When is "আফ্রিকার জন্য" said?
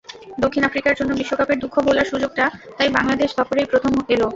0.65-1.11